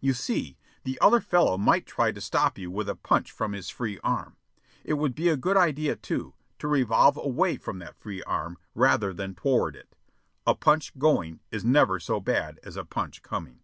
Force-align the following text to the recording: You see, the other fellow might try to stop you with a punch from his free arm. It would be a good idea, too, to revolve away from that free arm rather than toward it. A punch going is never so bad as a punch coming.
You 0.00 0.14
see, 0.14 0.56
the 0.84 0.98
other 1.02 1.20
fellow 1.20 1.58
might 1.58 1.84
try 1.84 2.10
to 2.10 2.18
stop 2.22 2.56
you 2.56 2.70
with 2.70 2.88
a 2.88 2.94
punch 2.94 3.30
from 3.30 3.52
his 3.52 3.68
free 3.68 4.00
arm. 4.02 4.34
It 4.82 4.94
would 4.94 5.14
be 5.14 5.28
a 5.28 5.36
good 5.36 5.58
idea, 5.58 5.94
too, 5.94 6.32
to 6.60 6.68
revolve 6.68 7.18
away 7.18 7.58
from 7.58 7.80
that 7.80 7.98
free 8.00 8.22
arm 8.22 8.56
rather 8.74 9.12
than 9.12 9.34
toward 9.34 9.76
it. 9.76 9.94
A 10.46 10.54
punch 10.54 10.96
going 10.98 11.40
is 11.50 11.66
never 11.66 12.00
so 12.00 12.18
bad 12.18 12.58
as 12.62 12.78
a 12.78 12.84
punch 12.86 13.20
coming. 13.20 13.60